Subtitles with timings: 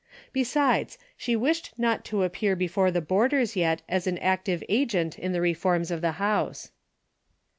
[0.33, 5.31] Besides, she wished not to appear before the boarders yet as an active agent in
[5.31, 6.71] the reforms of the house.